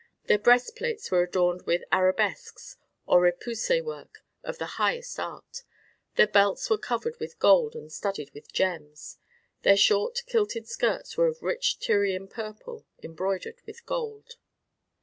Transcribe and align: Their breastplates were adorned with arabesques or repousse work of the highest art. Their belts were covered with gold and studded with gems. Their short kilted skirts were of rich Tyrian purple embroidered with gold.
Their 0.25 0.39
breastplates 0.39 1.11
were 1.11 1.21
adorned 1.21 1.67
with 1.67 1.83
arabesques 1.91 2.75
or 3.05 3.21
repousse 3.21 3.83
work 3.85 4.23
of 4.43 4.57
the 4.57 4.65
highest 4.81 5.19
art. 5.19 5.61
Their 6.15 6.25
belts 6.25 6.71
were 6.71 6.79
covered 6.79 7.19
with 7.19 7.37
gold 7.37 7.75
and 7.75 7.91
studded 7.93 8.31
with 8.33 8.51
gems. 8.51 9.19
Their 9.61 9.77
short 9.77 10.23
kilted 10.25 10.67
skirts 10.67 11.17
were 11.17 11.27
of 11.27 11.43
rich 11.43 11.77
Tyrian 11.77 12.27
purple 12.27 12.83
embroidered 13.03 13.61
with 13.67 13.85
gold. 13.85 14.37